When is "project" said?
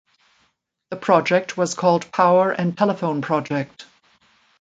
0.95-1.57, 3.21-3.85